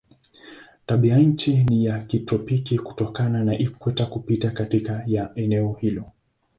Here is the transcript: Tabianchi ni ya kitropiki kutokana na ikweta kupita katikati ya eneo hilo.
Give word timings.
Tabianchi 0.85 1.53
ni 1.63 1.85
ya 1.85 1.99
kitropiki 1.99 2.79
kutokana 2.79 3.43
na 3.43 3.57
ikweta 3.57 4.05
kupita 4.05 4.51
katikati 4.51 5.13
ya 5.13 5.31
eneo 5.35 5.73
hilo. 5.73 6.11